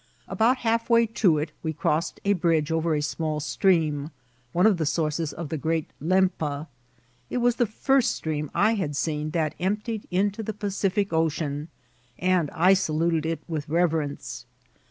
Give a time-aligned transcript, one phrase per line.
[0.27, 4.09] About half way to it we cross ed a bridge over a small stream,
[4.51, 6.65] one of the sources of the great Lempa.
[7.29, 11.67] It was the first stream I had seen that emptied into the Pacific Ocean,
[12.17, 14.47] and I saluted it with reverence.